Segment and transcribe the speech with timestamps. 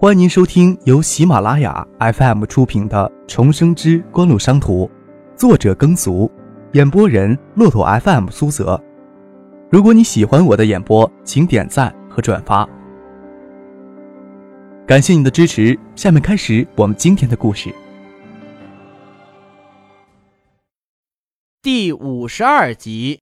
[0.00, 4.86] 欢迎您收听由喜马拉雅 FM 出品的《重生之官路商途》，
[5.36, 6.30] 作者耕俗，
[6.74, 8.80] 演播人骆驼 FM 苏泽。
[9.68, 12.64] 如果你喜欢我的演播，请点赞和转发，
[14.86, 15.76] 感谢你的支持。
[15.96, 17.74] 下面开始我们今天的故事。
[21.60, 23.18] 第五十二集。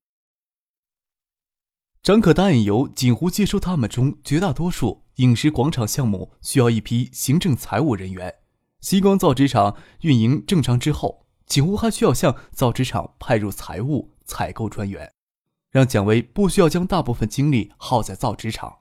[2.07, 8.32] 张可答应由锦湖接收他们中绝大多数饮食广场项目需要一批行政财务人员。
[8.80, 15.15] 西光造纸厂运营正常之后，锦湖还需要向造纸厂派入财务采购专员，
[15.73, 18.73] 让蒋薇不需要将大部分精力耗在造纸厂。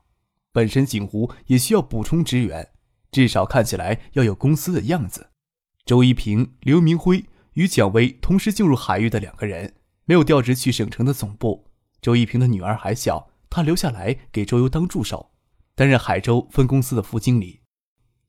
[0.51, 2.73] 本身锦湖也需要补充职员，
[3.11, 5.31] 至少看起来要有公司的样子。
[5.83, 9.73] 周一平、刘明辉与蒋薇同时进入海域的两个人，
[10.05, 11.65] 没有调职去省城的总部。
[12.05, 15.31] 周一平的女儿还小，他留下来给周游当助手，
[15.73, 17.61] 担任海州分公司的副经理。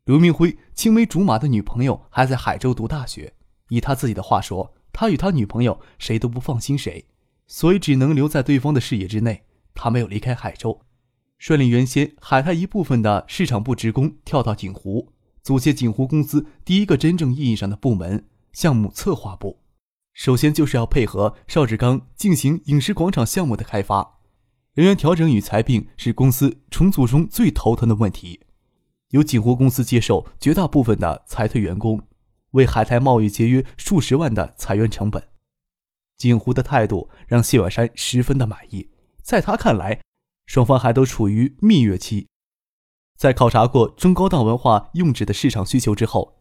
[0.06, 3.34] 刘明辉青梅竹马的女朋友还在海州读大学，
[3.68, 7.04] 以他自己的话说，他与他女朋友谁都不放心谁，
[7.46, 9.44] 所以只能留在对方的视野之内。
[9.74, 10.80] 他没有离开海州，
[11.36, 19.60] 率领原先海泰一部分的市场部职工跳到锦湖，组建锦湖公司第一个真正意义上的部门——项目策划部。
[20.16, 24.18] 首先就是要配合邵志刚进行影视广场项目的开发，
[24.72, 28.40] 人员调整与裁并是公司重组中最头疼的问题。
[29.10, 32.08] 由锦湖公司接受绝大部分的裁退员工，
[32.52, 35.22] 为海泰贸易节约数十万的裁员成本。
[36.16, 38.88] 锦湖的态度让谢婉山十分的满意，
[39.22, 40.00] 在他看来，
[40.46, 42.26] 双方还都处于蜜月期。
[43.18, 46.32] 在考察过中高档文化用纸的市场需求之后。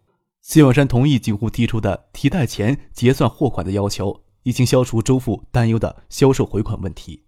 [0.46, 7.24] 谢永山同意锦湖提出的提贷前结算货款的要求，已经消除周父担忧的销售回款问题。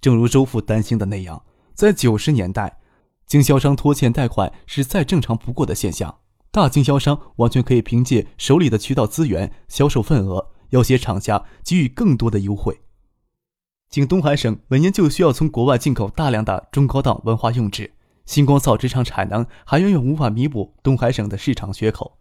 [0.00, 2.80] 正如周父担心的那样，在九十年代，
[3.24, 6.18] 经销商拖欠贷款是再正常不过的现象。
[6.50, 12.80] 大经销商完全可以凭借手里的渠道资源、销售份额，要挟厂家给予更多的优惠。
[13.88, 17.92] 仅东海省每年就需要从国外进口大量的中高档文化用纸，
[18.26, 22.16] 星光造纸厂产能还远远无法弥补东海省的市场缺口。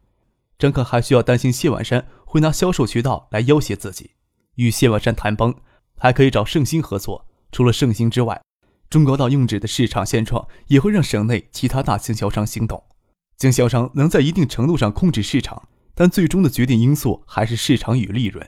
[0.60, 4.12] 张可还需要担心谢万山会拿销售渠道来要挟自己，
[4.56, 5.56] 与谢万山谈崩，
[5.98, 7.26] 还可以找盛兴合作。
[7.50, 8.42] 除了盛兴之外，
[8.90, 12.84] 中高档用纸的市场现状也会让省内其他大经销商心动。
[13.38, 18.46] 经销商能在一定程度上控制市场，但最终的决定因素还是市场与利润。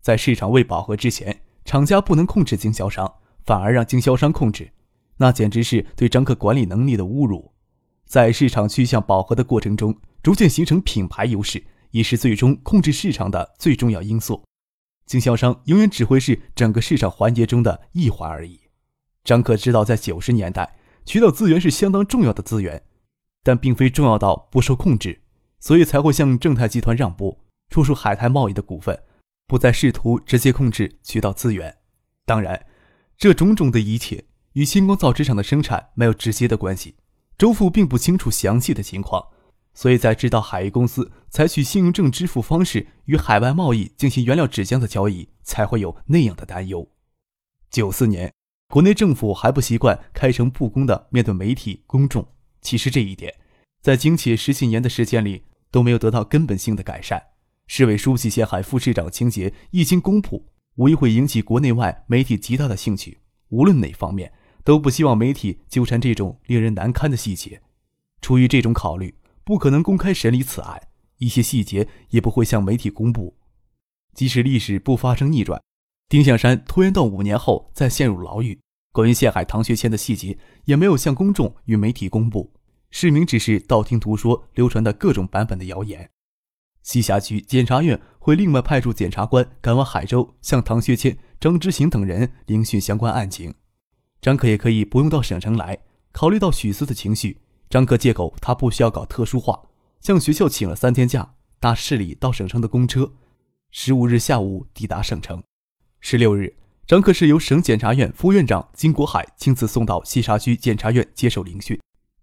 [0.00, 4.72] 在市场未饱和之前，厂家不能控制经销商，反而让经销商控制，
[5.18, 7.52] 那简直是对张克管理能力的侮辱。
[8.06, 9.94] 在市场趋向饱和的过程中。
[10.22, 14.42] 逐渐形成品牌优势，也是最终控制市场的最重要因素。
[15.06, 18.60] 经销商永远只会是整个市场环节中的一环而已。
[19.24, 22.82] 张可知道，在九十年代，渠道资源是相当重要的资源，
[23.42, 25.20] 但并非重要到不受控制，
[25.58, 27.38] 所以才会向正泰集团让步，
[27.70, 29.02] 出售海泰贸易的股份，
[29.46, 31.76] 不再试图直接控制渠道资源。
[32.24, 32.66] 当然，
[33.16, 36.94] 这种种的一切与星光造纸厂的生产没有直接的关系。
[37.36, 39.26] 周父并不清楚详细的情况。
[39.80, 46.86] 所以在知道海域公司采取信用证支付方式与海外贸易进行原料纸浆的交易，才会有那样的担忧。
[47.70, 48.30] 九四年，
[48.68, 52.28] 国内政府还不习惯开诚布公的面对媒体公众。
[52.60, 53.34] 其实这一点，
[53.80, 57.28] 在经且十几年的时间里都没有得到根本性的改善。
[57.66, 63.20] 市委书记陷害副市长情节一经公布，无疑会引起国内外媒体极大的兴趣。
[63.48, 64.30] 无论哪方面，
[64.62, 67.62] 都不希望媒体纠缠这种令人难堪的细节。
[68.20, 69.14] 出于这种考虑。
[69.50, 70.80] 不可能公开审理此案，
[71.18, 73.36] 一些细节也不会向媒体公布。
[74.14, 75.60] 即使历史不发生逆转，
[76.08, 78.60] 丁向山拖延到五年后再陷入牢狱，
[78.92, 82.52] 关于陷害唐学谦的细节也没有向公众与媒体公布，
[82.92, 86.08] 市民只是道听途说流传的各种版本的谣言。
[86.84, 93.52] 西峡区检察院会另外派出检察官赶往海州，向唐学谦、张之行等人聆讯相关案情。
[94.22, 95.76] 张可也可以不用到省城来，
[96.12, 97.40] 考虑到许思的情绪。
[97.70, 99.62] 张克借口他不需要搞特殊化，
[100.00, 103.12] 向学校请了三天假，搭市里到省城的公车，
[103.70, 105.40] 十五日下午抵达省城。
[106.00, 111.78] 十六日，张克是由省检察院副院长金国海亲自送到西沙区检察院接受聆讯，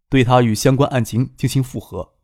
[0.09, 2.15] 对他与相关案情进行复核。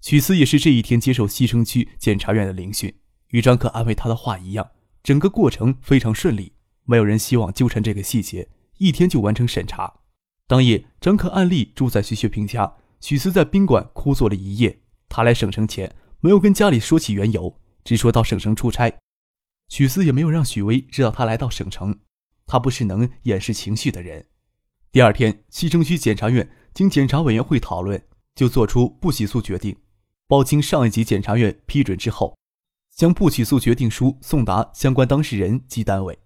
[0.00, 2.94] 许思也是这一天接受西城区检察院的聆讯，
[3.28, 4.70] 与张克安慰他的话一样，
[5.02, 10.00] 整个过程非常顺利，没有人希望纠缠这个细节，一天就完成审查。
[10.46, 12.76] 当夜，张克按例住在徐学平家。
[13.00, 14.80] 许思在宾馆哭坐了一夜。
[15.08, 18.92] 他来省城前没有跟家里说起缘由，只说到省城出差。
[19.68, 21.98] 许思也没有让许巍知道他来到省城。
[22.46, 24.26] 他不是能掩饰情绪的人。
[24.92, 28.02] 第二天，西城区检察院经检察委员会讨论，
[28.34, 29.74] 就做出不起诉决定。
[30.26, 32.36] 报经上一级检察院批准之后，
[32.94, 36.18] 将不起诉决定书送达相关当事人及单位。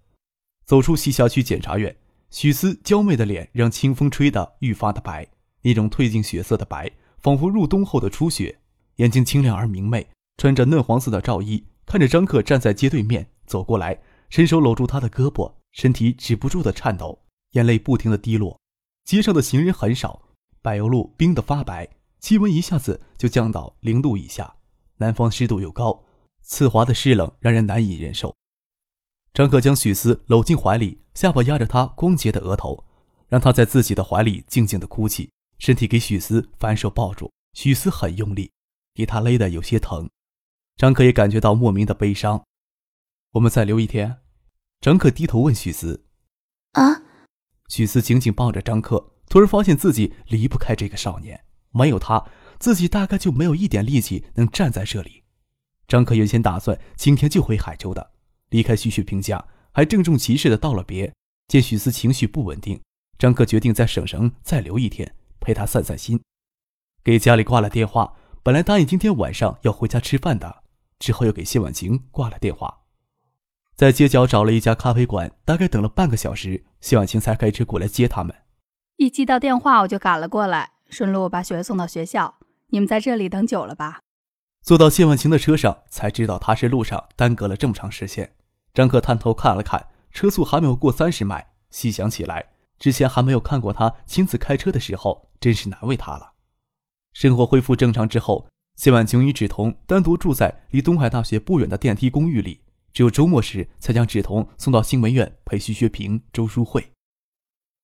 [0.65, 1.95] 走出西辖区检察院，
[2.31, 5.27] 许思娇媚的脸让清风吹得愈发的白，
[5.63, 8.59] 那种褪尽血色的白，仿佛入冬后的初雪。
[8.97, 13.99] 眼睛清亮而明媚，穿着嫩黄色的罩衣，看着张克站在街对面走过来，
[14.29, 17.19] 伸手搂住他的胳膊，身体止不住的颤抖，
[17.53, 18.59] 眼泪不停的滴落。
[19.05, 20.21] 街上的行人很少，
[20.61, 21.87] 柏油路冰得发白。
[22.19, 24.53] 气温一下子就降到零度以下，
[24.97, 26.03] 南方湿度又高，
[26.41, 28.35] 刺滑的湿冷让人难以忍受。
[29.39, 32.83] 张克将许思搂进怀里，下巴压着她光洁的额头，
[33.29, 37.31] 让她在自己的怀里静静的哭泣，身体给许思反手抱住。
[37.53, 38.51] 许思很用力，
[38.93, 40.09] 给他勒得有些疼。
[40.75, 42.43] 张克也感觉到莫名的悲伤。
[43.31, 44.17] 我们再留一天。
[44.81, 46.03] 张克低头问许思
[46.75, 47.03] ：“啊？”
[47.71, 51.45] 许思紧紧抱着张克，突然发现自己离不开这个少年。
[51.71, 52.25] 没有他，
[52.59, 55.23] 自己大概就没有一点力气能站在这里。
[55.87, 58.11] 张克原先打算今天就回海州的，
[58.49, 61.13] 离开徐旭平家，还郑重其事的道了别。
[61.47, 62.79] 见许思情绪不稳定，
[63.17, 66.21] 张可决定在省城再留一天，陪他散散心。
[67.03, 68.13] 给家里挂了电话，
[68.43, 70.63] 本来答应今天晚上要回家吃饭的，
[70.99, 72.81] 之后又给谢婉晴挂了电话，
[73.75, 78.35] 在街角找了一家咖啡馆，大概等了半个小时，谢婉晴才开车过来接他们。
[78.97, 80.71] 一接到电话，我就赶了过来。
[80.89, 82.39] 顺路把雪送到学校。
[82.71, 84.01] 你们在这里等久了吧？
[84.69, 88.35] 坐到谢万晴的车上，才知道他是路上耽搁了这么长时间。
[88.71, 91.53] 张克探头看了看，车速还没有过三十迈。
[91.71, 96.33] 细想起来，之前还没有看过他亲自开车的时候，真是难为他了。
[97.13, 102.61] 生活恢复正常之后，谢万晴与芷彤单独住在离东海大学不远的电梯公寓里，
[102.93, 106.91] 只有周末时才将芷彤送到新闻院陪徐学平、周淑慧。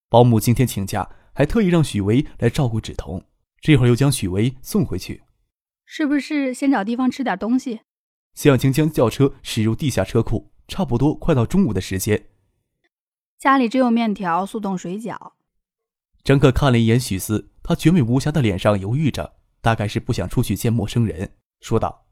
[0.08, 1.10] 保姆今天请假。
[1.34, 3.26] 还特意让许巍来照顾芷彤，
[3.60, 5.24] 这会儿又将许巍送回去，
[5.86, 7.82] 是不是先找地方吃点东西？
[8.34, 12.28] 谢婉晴将轿车驶入地下车库，差不多快到中午的时间。
[13.38, 15.34] 家里只有面条、速冻水饺。
[16.24, 22.08] 张克看了一眼许思，他绝美无瑕的脸上犹豫着，大概是不想出去见陌生人，说道：“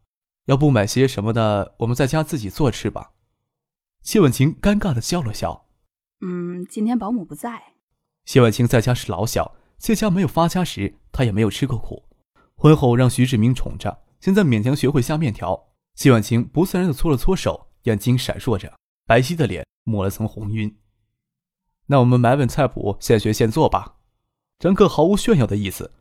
[0.46, 3.14] 要不买些什么的，我们在家自己做吃吧。”
[4.04, 5.68] 谢婉晴尴尬的笑了笑
[6.22, 7.74] ：“嗯，今天保姆不在。”
[8.26, 12.04] 谢婉晴在家是老小，谢家没有发家时，她也没有吃过苦。
[12.64, 15.74] 婚后让徐志明宠着，现在勉强学会下面条。
[15.96, 18.74] 谢婉清不自然的搓了搓手，眼睛闪烁着，
[19.06, 20.74] 白皙的脸抹了层红晕。
[21.88, 23.98] 那我们买本菜谱，现学现做吧。
[24.60, 25.92] 张克毫无炫耀的意思，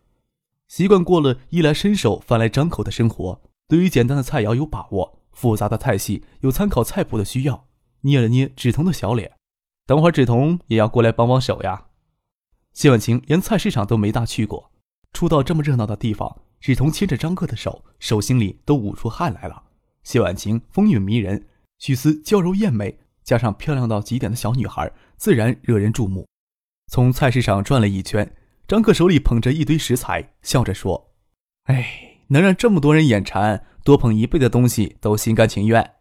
[0.68, 7.66] 习惯过了衣来伸手、饭来张口的生活，对于简单的菜肴有把握，复杂的菜系有参考菜谱的需要。
[8.02, 9.32] 捏了捏芷彤的小脸，
[9.84, 11.86] 等会儿芷彤也要过来帮帮手呀。
[12.72, 14.70] 谢婉晴连菜市场都没大去过，
[15.12, 19.64] 初到这么热闹的地方，芷彤牵着张克的手，手心里都捂出汗来了。
[20.04, 21.48] 谢婉晴风韵迷人，
[21.78, 26.28] 许思娇柔艳美，加上漂亮到极点的小女孩，自然惹人注目。
[26.86, 28.36] 从菜市场转了一圈，
[28.68, 31.10] 张克手里捧着一堆食材，笑着说
[31.66, 35.94] ：“哎，能让这么多人眼馋，多捧一倍的东西都心甘情愿。”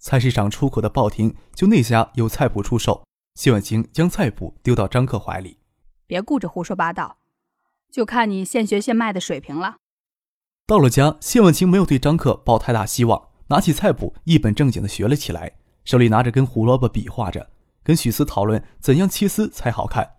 [0.00, 3.04] 菜市场出口的报亭就那家有菜谱出售。
[3.34, 5.58] 谢婉晴将菜谱丢到张克怀里。
[6.06, 7.18] 别顾着胡说八道，
[7.90, 9.76] 就看你现学现卖的水平了。
[10.66, 17.50] 到了家，谢婉清没有对张克抱太大希望，拿起菜谱一本正经的学了起来，手里拿着根胡萝卜比划着，
[17.82, 20.16] 跟许思讨论怎样切丝才好看。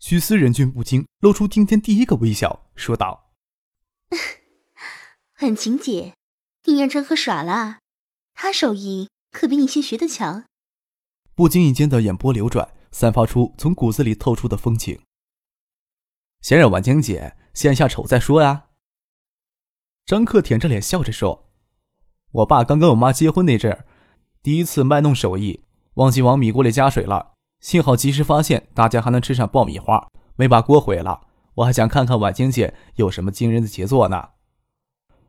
[0.00, 3.30] 许思忍俊不禁，露出今天第一个微笑，说道：
[5.40, 6.14] “婉晴姐，
[6.64, 7.78] 你让张克耍了？
[8.34, 10.44] 他手艺可比你先学的强。”
[11.34, 15.00] 不经意间的眼波流转，散发出从骨子里透出的风情。
[16.42, 18.66] 先让婉清姐先下丑再说呀。
[20.06, 21.46] 张克舔着脸笑着说
[22.32, 23.86] ：“我爸刚跟我妈结婚那阵儿，
[24.42, 30.06] 第一次卖弄手艺，忘记往米锅里加水了，幸好及时发现，大家还能吃上爆米花，
[30.36, 31.28] 没把锅毁了。
[31.54, 34.30] 我还想看看婉清姐有什么惊人的杰作呢。”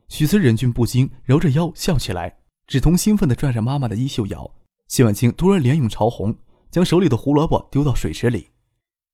[0.09, 2.39] 许思忍俊不禁，揉着腰笑起来。
[2.67, 4.51] 芷彤兴奋地拽着妈妈的衣袖摇。
[4.87, 6.35] 谢婉清突然脸涌潮红，
[6.69, 8.49] 将手里的胡萝卜丢到水池里。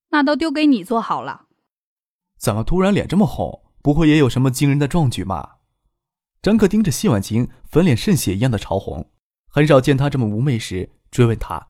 [0.09, 1.45] 那都丢给你做好了。
[2.37, 3.61] 怎么突然脸这么红？
[3.81, 5.55] 不会也有什么惊人的壮举吗？
[6.41, 9.11] 张克盯着谢婉晴，粉脸渗血一样的潮红，
[9.47, 11.67] 很少见她这么妩媚时，追问她：“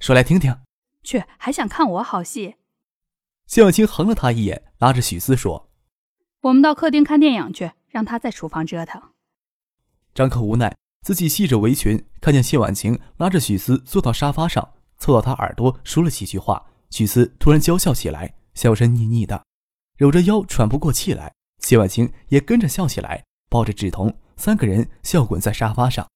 [0.00, 0.56] 说来听听。”
[1.02, 2.54] 去，还想看我好戏？
[3.46, 5.68] 谢婉晴横了他一眼，拉着许思说
[6.42, 9.02] ：“我们到客厅看电影去，让他在厨房折腾。”
[10.14, 16.64] 张克无奈，自己系着围裙，看见谢婉晴拉着许思坐到沙发上，凑到他耳朵说了几句话。
[16.90, 19.44] 许思突然娇笑起来，笑声腻腻的。
[19.96, 26.06] 揉着腰，喘不过气来，谢婉清也跟着笑起来，抱着芷彤，三个人笑滚在沙发上。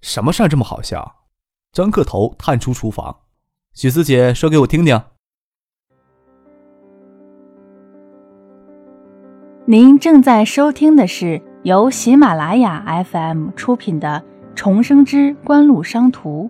[0.00, 1.26] 什么事儿这么好笑？
[1.72, 3.20] 张克头探出厨房，
[3.74, 5.02] 许四姐说给我听听。
[9.64, 14.24] 您正在收听的是由喜马拉雅 FM 出品的
[14.56, 16.48] 《重生之官路商途》。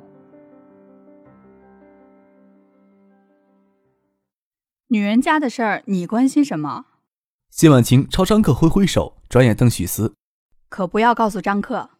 [4.89, 6.87] 女人家的事儿，你关心什么？
[7.53, 10.15] 谢婉晴朝张克挥挥手，转眼瞪许思，
[10.71, 11.91] 可不要告诉张克。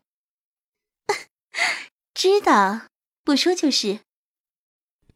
[2.15, 2.87] 知道，
[3.23, 4.01] 不说就是。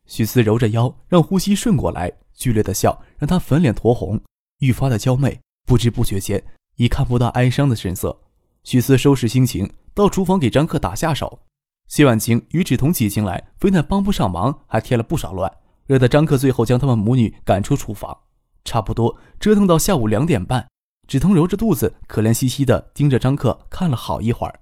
[0.05, 4.23] 许思揉着腰，让呼吸顺过来，剧烈的笑让她粉脸酡红，
[4.59, 5.41] 愈发的娇媚。
[5.65, 6.45] 不知不觉间，
[6.77, 8.21] 已看不到哀伤的神色。
[8.63, 11.41] 许思收拾心情，到厨房给张克打下手。
[11.89, 15.51] 谢婉晴与芷彤挤进来，非但帮不上忙，还添了不少乱，
[15.87, 18.25] 惹得张克最后将他们母女赶出厨房。
[18.67, 20.69] 差不多折腾到下午两点半，
[21.07, 24.61] 芷彤揉着肚子，可怜兮兮地盯着张克看了好一会儿。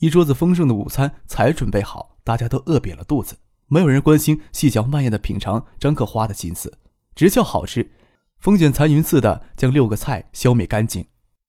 [0.00, 6.78] 一桌子丰盛的午餐才准备好，大家都饿扁了肚子，没有人关心细嚼慢咽地品尝张克花的心思，
[7.14, 7.92] 直叫好吃。
[8.38, 11.06] 风卷残云似的将六个菜消灭干净。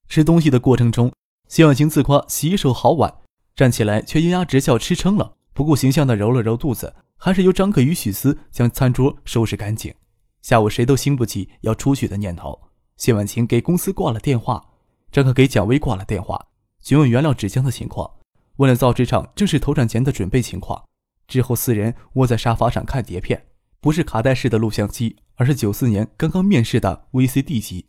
[0.08, 1.12] 吃东西的过程中，
[1.48, 3.14] 谢婉晴自夸洗手好碗，
[3.56, 9.94] 站起来却咿呀直笑吃撑了，不顾形象地揉了揉肚子，还是由张克与许思将餐桌收拾干净。
[10.42, 12.60] 下午谁都兴不起要出去的念头。
[12.98, 14.64] 谢婉晴给公司挂了电话，
[15.12, 16.48] 张克给蒋薇挂了电话，
[16.82, 18.10] 询问原料纸浆的情况，
[18.58, 20.84] 问了造纸厂正式投产前的准备情况。
[21.28, 23.46] 之后四人窝在沙发上看碟片，
[23.80, 27.86] 不是卡带式的录像机，而是九四年刚刚面世的 VCD 机。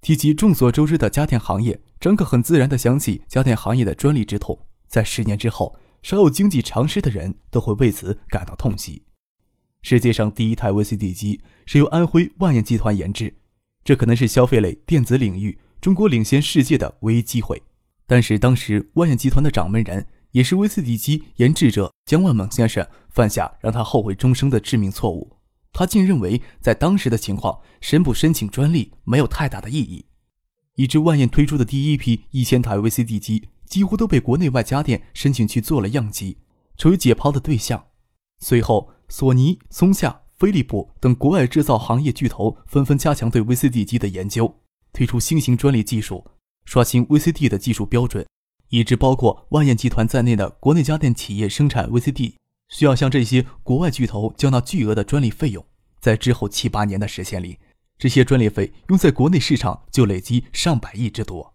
[0.00, 9.03] 提及众所周知的家电行业，张克很自然地想起家电行业的专利之痛，在十年之后，少有经济常识的人都会为此感到痛惜。
[9.84, 13.34] 世界上第一台 VCD 机是由安徽万燕集团研制，
[13.84, 17.62] 这可能是消费类电子领域中国领先世界的唯一机会。
[18.06, 25.36] 但是当时万燕集团的掌门人，也是 VCD 机研制者江万猛先生犯下让他后悔终生的致命错误，
[25.70, 30.06] 他竟认为在当时的情况，申不申请专利没有太大的意义，
[30.76, 36.38] 以致万燕推出的第一批一千台 VCD 机几乎都被国内外家电申请去做了样机，
[36.78, 37.88] 成为解剖的对象。
[38.38, 38.88] 随后。
[39.16, 44.60] 索尼、松下、飞利浦等国外制造行业巨头纷纷加强对 VCD 机的研究，
[44.92, 46.26] 推出新型专利技术，
[46.64, 48.26] 刷新 VCD 的技术标准，
[48.70, 52.34] 以致包括万燕集团在内的国内家电企业生产 VCD
[52.70, 55.64] 需要向这些国外巨头交纳巨额的专利费用。
[56.00, 57.60] 在之后七八年的时间里，
[57.96, 61.54] 这些专利费用在国内市场就累积上百亿之多。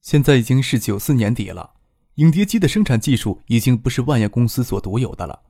[0.00, 1.72] 现在已经是九四年底了。
[2.16, 5.42] 影碟机的生产技术已经不是万燕公司所独有的了。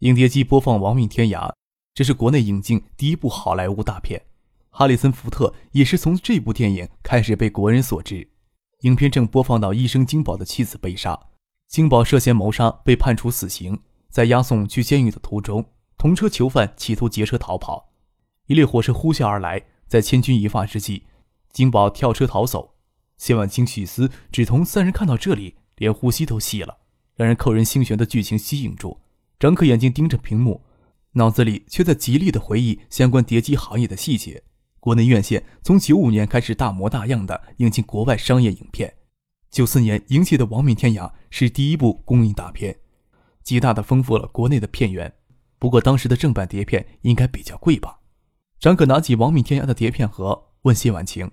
[0.00, 1.48] 影碟机播放《亡命天涯》，
[1.94, 4.20] 这是国内引进第一部好莱坞大片。
[4.70, 8.28] 哈里森·福特也是从这部电影开始被国人所知。
[8.80, 11.28] 影片正播放到医生金宝的妻子被杀，
[11.68, 15.64] 金宝涉嫌谋杀被判处死刑，在押送去监狱的途中，
[15.96, 17.92] 同车囚犯企图劫车逃跑，
[18.46, 21.04] 一列火车呼啸而来，在千钧一发之际，
[21.52, 22.74] 金宝跳车逃走。
[23.18, 25.56] 谢婉清、许思、芷彤三人看到这里。
[25.80, 26.76] 连呼吸都细了，
[27.16, 29.00] 让人扣人心弦的剧情吸引住。
[29.38, 30.62] 张可眼睛盯着屏幕，
[31.12, 34.42] 脑子里却在极力的回忆相关碟机行业的细节。
[34.78, 38.94] 国内院线从九五年开始大模大样的引进国外商业影片，
[39.50, 42.76] 九四年引起的《亡命天涯》是第一部公映大片，
[43.42, 45.10] 极大的丰富了国内的片源。
[45.58, 48.00] 不过当时的正版碟片应该比较贵吧？
[48.58, 51.30] 张可拿起《亡命天涯》的碟片盒，问谢婉晴：“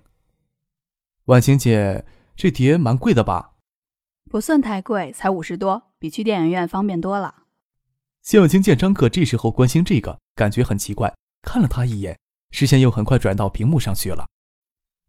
[1.26, 3.52] 婉晴姐，这碟蛮贵的吧？”
[4.28, 7.44] 不算太贵，才五十多，比去电影院方便多了。
[8.20, 12.18] 谢婉清见张克这时候关心这个，感觉很奇怪，看了他一眼，
[12.50, 14.26] 视线又很快转到屏幕上去了。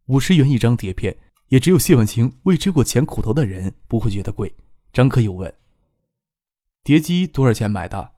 [0.06, 1.18] 五十元一张碟片，
[1.50, 4.56] 也只有谢婉清未吃过钱苦头的人不会觉得贵。
[4.94, 5.54] 张克又问
[6.84, 8.14] ：“碟机多少钱买的？”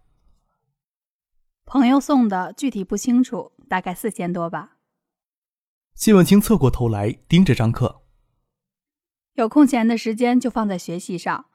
[1.65, 4.77] 朋友送的，具体不清楚，大概四千多吧。
[5.95, 8.00] 谢婉清侧过头来盯着张克。
[9.35, 11.45] 有空闲的时间就放在学习上。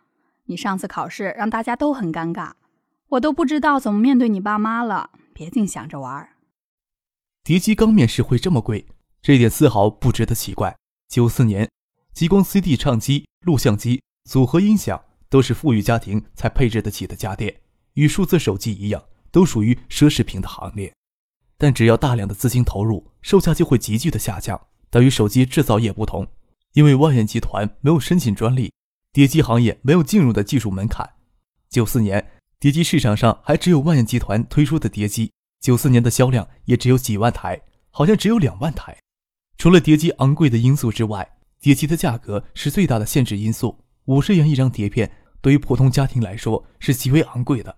[0.46, 2.52] 你上次考试让大家都很尴尬，
[3.08, 5.10] 我都不知道怎么面对你爸妈了。
[5.34, 6.28] 别净想着玩。
[7.44, 8.86] 碟机刚面世会这么贵，
[9.20, 10.74] 这点丝毫不值得奇怪。
[11.08, 11.70] 九四年，
[12.12, 17.60] 激光 CD 唱机、录像机、组合音响都是富裕家庭才配置得起的家电，
[17.94, 20.92] 与数字手机一样，都属于奢侈品的行列。
[21.58, 24.60] 但只要大量的资金投入，售价就会急剧的下降。
[24.88, 26.26] 但与手机制造业不同。
[26.76, 28.70] 因为万燕集团没有申请专利，
[29.10, 31.08] 碟机行业没有进入的技术门槛。
[31.70, 38.94] 九四年，碟机市场上还只有万燕集团推出的碟机，九四年的销量也只有几万台，好像只有两万台。
[39.56, 41.26] 除了碟机昂贵的因素之外，
[41.62, 43.82] 碟机的价格是最大的限制因素。
[44.04, 47.74] 五十元一张碟片，对于普通家庭来说是极为昂贵的，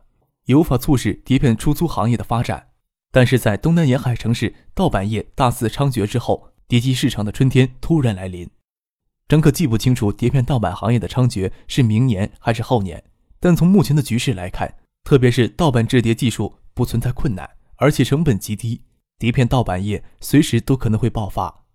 [0.46, 2.70] 也无法促使碟片出租行业的发展。
[3.12, 8.50] 但是在东南沿海城市盗版业大肆猖獗之后，碟机市场的春天突然来临。
[9.28, 13.04] 张克记不清楚碟片盗版行业的猖獗是明年还是后年，
[13.38, 18.80] 但从目前的局势来看，特别是盗版制碟技术不存在困难，而且成本极低，
[19.18, 21.66] 碟片盗版业随时都可能会爆发。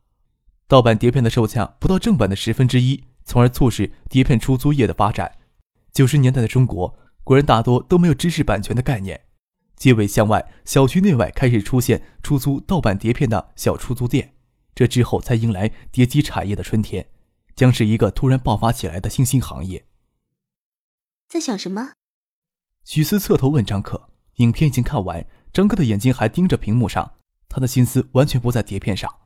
[0.68, 5.34] 盗版碟片的售价不到正版的十分之一，从而促使碟片出租业的发展。
[5.92, 9.22] 九十年代的中国，国人大多都没有知识版权的概念，
[9.76, 14.34] 街尾巷外、小区内外开始出现出租盗版碟片的小出租店。
[14.74, 17.06] 这之后才迎来碟机产业的春天，
[17.56, 19.86] 将是一个突然爆发起来的新兴行业。
[21.28, 21.94] 在想什么？
[22.84, 24.10] 许思侧头问张克。
[24.38, 29.20] 影片已经看完，张克的眼睛还盯着屏幕上，他的心思完全不在碟片上。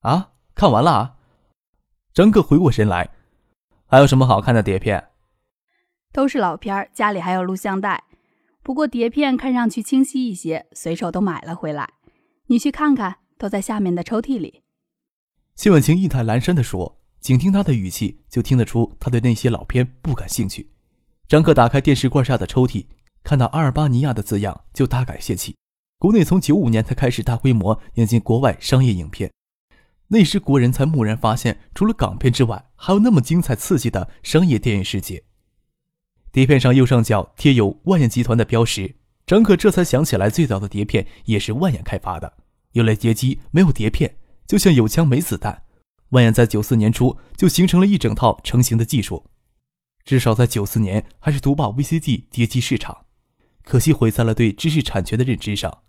[0.00, 1.16] 啊，看完了啊！
[2.12, 3.14] 张克回过神来，
[3.86, 5.10] 还有什么好看的碟片？
[6.12, 8.02] 都是老片儿，家里还有录像带，
[8.64, 11.94] 不过碟片看上去清晰一些，随手都买了回来。
[12.46, 14.64] 你去看看，都在下面的抽屉里。
[15.54, 20.68] 谢婉晴意态阑珊地说，仅听他的语气就听得出他对那些老片不感兴趣。
[21.26, 22.84] 张克打开电视柜下的抽屉，
[23.22, 25.56] 看到阿尔巴尼亚的字样就大感泄气。
[25.98, 29.32] 国内从九五年才开始大规模引进国外商业影片。
[30.08, 35.24] 那时国人才蓦然发现，除了港片之外，还有那么精彩刺激的商业电影世界。
[36.30, 42.34] 碟片上右上角贴有万眼集团的标识，张克这才想起来，最早的碟片也是万眼开发的。
[42.72, 44.14] 有了碟机，没有碟片，
[44.46, 45.62] 就像有枪没子弹。
[46.14, 49.26] 万眼在九四年初就形成了一整套成型的技术，
[50.04, 53.06] 至少在九四年还是独霸 VCD 碟机市场。
[53.64, 55.82] 可惜毁在了对知识产权的认知上。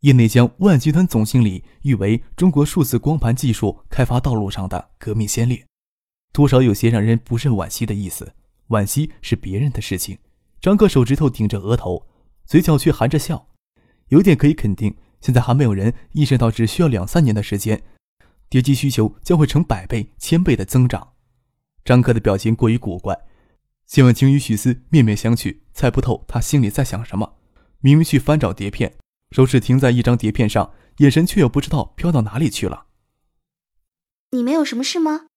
[0.00, 5.64] 业内将万集团总经理誉为中国数字光盘技术开发道路上的革命先烈，
[6.32, 8.34] 多少有些让人不甚惋惜的意思。
[8.70, 10.18] 惋惜是别人的事情。
[10.60, 12.08] 张克手指头顶着额头，
[12.44, 13.46] 嘴角却含着笑。
[14.08, 17.84] 有点可以肯定，现在还没有人意识到，只需要两三年的时间，
[18.52, 21.14] 碟机需求将会成百倍、千倍的增长。
[21.86, 23.18] 张克的表情过于古怪。
[23.86, 27.38] 谢婉清与许思面面相觑，猜不透他心里在想什么。
[27.80, 28.98] 明明去翻找碟片。
[29.30, 32.88] 手指停在一张碟片上，眼神却又不知道飘到哪里去了。
[34.32, 35.28] 你没有什么事吗？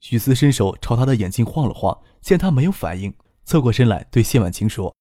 [0.00, 3.14] 许思伸手朝他的眼睛晃了晃，见他没有反应，
[3.46, 4.94] 侧过身来对谢婉清说：“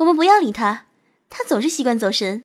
[0.00, 0.86] 我们不要理他，
[1.28, 2.42] 他总是习惯走神。”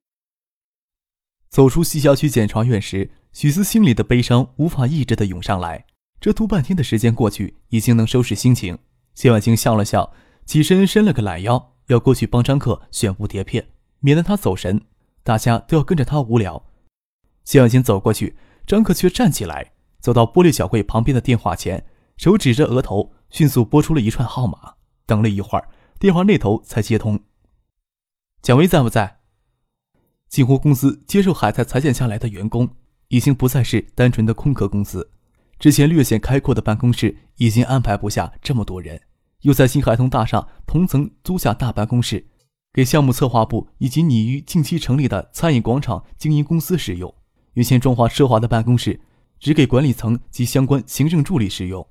[1.49, 5.85] 走出西郊区检察院时，许思心里的悲伤无法抑制的涌上来。
[6.19, 8.77] 这突半天的时间过去，已经能收拾心情。
[9.15, 10.13] 谢婉晴笑了笑，
[10.45, 13.69] 起身伸了个懒腰，要过去帮张克选部碟片。
[14.01, 14.81] 免得他走神，
[15.23, 16.65] 大家都要跟着他无聊。
[17.43, 21.85] 谢婉清走过去，张克却站起来，走到玻璃小柜旁边的电话前，
[22.17, 24.75] 手指着额头，迅速拨出了一串号码。
[25.05, 27.19] 等了一会儿，电话那头才接通。
[28.41, 29.19] 蒋薇在不在？
[30.29, 32.69] 锦湖公司接受海泰裁减下来的员工，
[33.09, 35.11] 已经不再是单纯的空壳公司。
[35.59, 39.01] 之前略显开阔的办公室已经安排不下这么多人，
[39.41, 42.25] 又在新海通大厦同层租下大办公室。
[42.71, 47.13] 给项目策划部以及拟于近期成立的餐饮广场经营公司使用。
[47.53, 49.01] 原先装潢奢华的办公室，
[49.39, 51.85] 只给管理层及相关行政助理使用。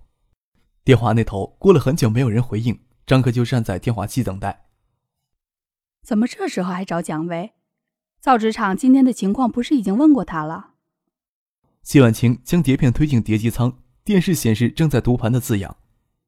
[0.85, 4.67] 电话那头过了很久没有人回应，张克就站在电话机等待。
[6.03, 7.53] 怎么这时候还找蒋薇？
[8.21, 10.75] 造纸厂今天的情况不是已经问过他了？
[11.89, 13.73] 谢婉清将碟片推进碟机舱，
[14.05, 15.75] 电视显示正在读盘的字样。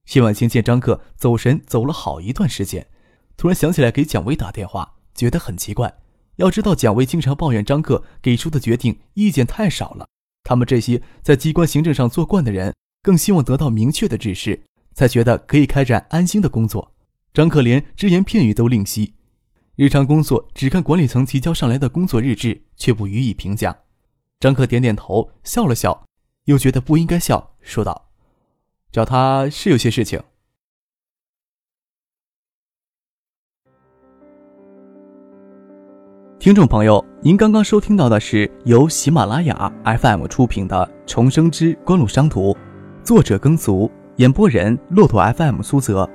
[0.06, 2.86] 谢婉清见张克走神走了好一段时间。
[3.36, 5.98] 突然想起来给蒋薇打电话，觉得很奇怪。
[6.36, 10.08] 要知道，蒋薇经常抱怨张克给出的决定意见太少了。
[10.44, 14.62] 他们这些在机关行政上做惯的人，更希望得到明确的指示，
[14.94, 16.94] 才觉得可以开展安心的工作。
[17.34, 19.12] 张克连只言片语都吝惜，
[19.76, 23.76] 日常工作只看管理层提交上来的工作日志，却不予以评价。
[24.40, 26.06] 张克点点头，笑了笑，
[26.46, 28.06] 又觉得不应该笑，说道
[28.90, 30.18] ：“找他是有些事情。”
[36.40, 42.54] 听众朋友，您刚刚收听到的是由喜马拉雅 FM 出品的《重生之官路商途》，
[43.04, 46.08] 作者耕俗，演播人骆驼 FM 苏泽。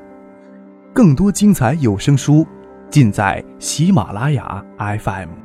[0.96, 2.44] 更多精彩有声书，
[2.90, 5.45] 尽在喜马拉雅 FM。